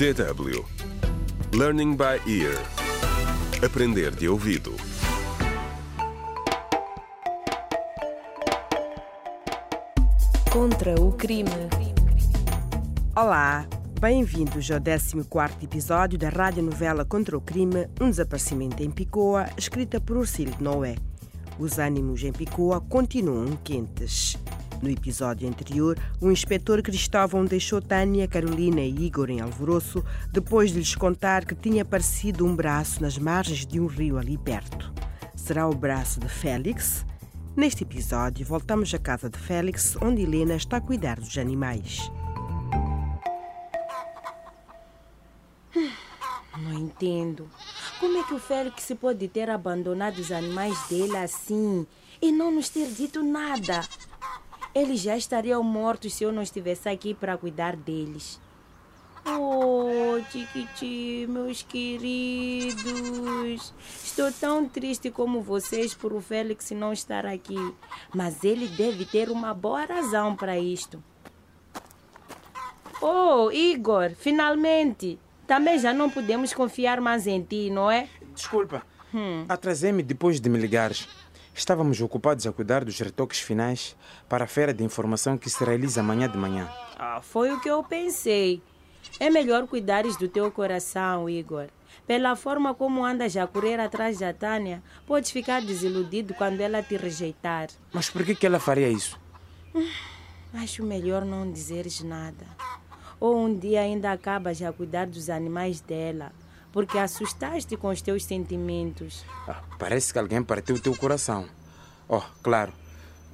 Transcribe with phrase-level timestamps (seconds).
[0.00, 0.64] DW
[1.52, 2.56] Learning by Ear
[3.62, 4.74] Aprender de ouvido
[10.50, 11.50] Contra o crime.
[13.14, 13.68] Olá,
[14.00, 15.28] bem-vindos ao 14
[15.62, 20.94] episódio da radionovela Contra o Crime, um desaparecimento em Picoa, escrita por Ursílio de Noé.
[21.58, 24.38] Os ânimos em Picoa continuam quentes.
[24.82, 30.02] No episódio anterior, o inspetor Cristóvão deixou Tânia, Carolina e Igor em alvoroço
[30.32, 34.38] depois de lhes contar que tinha aparecido um braço nas margens de um rio ali
[34.38, 34.90] perto.
[35.36, 37.04] Será o braço de Félix?
[37.54, 42.10] Neste episódio, voltamos à casa de Félix, onde Helena está a cuidar dos animais.
[46.56, 47.50] Não entendo.
[47.98, 51.86] Como é que o Félix pode ter abandonado os animais dele assim
[52.22, 53.84] e não nos ter dito nada?
[54.74, 58.40] Eles já estariam mortos se eu não estivesse aqui para cuidar deles.
[59.24, 62.74] Oh, Tiquiti, meus queridos.
[64.02, 67.56] Estou tão triste como vocês por o Félix não estar aqui.
[68.14, 71.02] Mas ele deve ter uma boa razão para isto.
[73.00, 75.18] Oh, Igor, finalmente.
[75.46, 78.08] Também já não podemos confiar mais em ti, não é?
[78.34, 78.82] Desculpa,
[79.48, 81.08] atrasei-me depois de me ligares.
[81.60, 83.94] Estávamos ocupados a cuidar dos retoques finais
[84.30, 86.66] para a feira de informação que se realiza amanhã de manhã.
[86.98, 88.62] Ah, foi o que eu pensei.
[89.20, 91.66] É melhor cuidares do teu coração, Igor.
[92.06, 96.96] Pela forma como andas a correr atrás da Tânia, podes ficar desiludido quando ela te
[96.96, 97.68] rejeitar.
[97.92, 99.20] Mas por que, que ela faria isso?
[100.54, 102.46] Acho melhor não dizeres nada.
[103.20, 106.32] Ou um dia ainda acabas a cuidar dos animais dela,
[106.72, 109.24] porque assustaste com os teus sentimentos.
[109.48, 111.48] Ah, parece que alguém partiu o teu coração.
[112.08, 112.72] Oh, claro,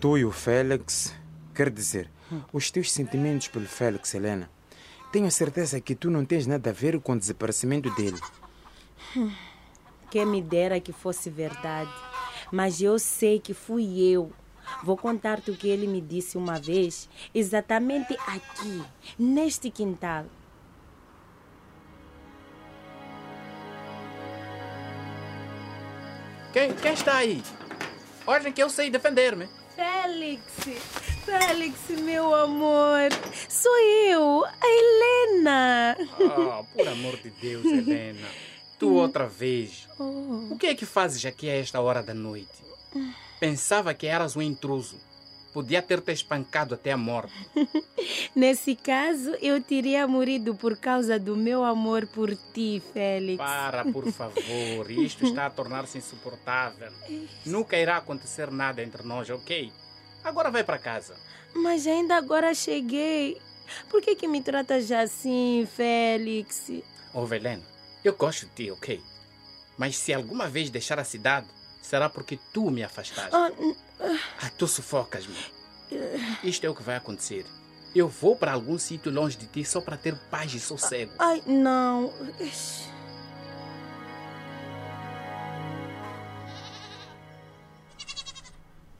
[0.00, 1.14] tu e o Félix.
[1.54, 2.10] Quer dizer,
[2.52, 4.50] os teus sentimentos pelo Félix, Helena.
[5.12, 8.20] Tenho certeza que tu não tens nada a ver com o desaparecimento dele.
[10.10, 11.90] Quem me dera que fosse verdade.
[12.50, 14.32] Mas eu sei que fui eu.
[14.82, 18.82] Vou contar-te o que ele me disse uma vez, exatamente aqui,
[19.18, 20.24] neste quintal.
[26.54, 27.42] Quem, quem está aí?
[28.24, 29.48] Olhem que eu sei defender-me.
[29.74, 30.40] Félix,
[31.24, 33.10] Félix, meu amor,
[33.48, 35.96] sou eu, a Helena.
[35.98, 38.28] Ah, por amor de Deus, Helena.
[38.78, 39.88] Tu outra vez.
[39.98, 42.62] O que é que fazes aqui a esta hora da noite?
[43.40, 45.00] Pensava que eras um intruso.
[45.54, 47.32] Podia ter-te espancado até a morte.
[48.34, 53.38] Nesse caso, eu teria morrido por causa do meu amor por ti, Félix.
[53.38, 54.90] Para, por favor.
[54.90, 56.90] Isto está a tornar-se insuportável.
[57.46, 59.72] Nunca irá acontecer nada entre nós, ok?
[60.24, 61.14] Agora vai para casa.
[61.54, 63.40] Mas ainda agora cheguei.
[63.88, 66.68] Por que, que me tratas assim, Félix?
[67.12, 67.62] Ô, Helena,
[68.02, 69.00] eu gosto de ti, ok?
[69.78, 71.46] Mas se alguma vez deixar a cidade,
[71.84, 73.30] será porque tu me afastaste.
[73.34, 73.76] Ah, n-
[74.40, 75.36] Ah, tu sufocas-me.
[76.42, 77.44] Isto é o que vai acontecer.
[77.94, 81.12] Eu vou para algum sítio longe de ti só para ter paz e sossego.
[81.18, 82.12] ai, não.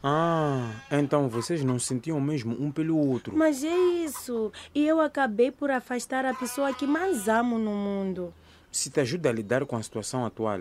[0.02, 3.34] Ah, então vocês não sentiam mesmo um pelo outro.
[3.36, 3.74] Mas é
[4.04, 4.52] isso.
[4.74, 8.34] E eu acabei por afastar a pessoa que mais amo no mundo.
[8.70, 10.60] Se te ajuda a lidar com a situação atual,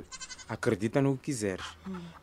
[0.53, 1.65] acredita no que quiseres.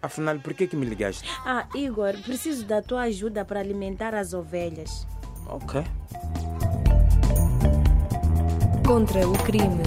[0.01, 1.27] Afinal, por que, que me ligaste?
[1.45, 5.07] Ah, Igor, preciso da tua ajuda para alimentar as ovelhas.
[5.47, 5.83] Ok.
[8.87, 9.83] Contra o crime.